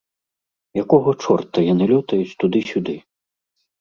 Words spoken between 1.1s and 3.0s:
чорта яны лётаюць туды-сюды?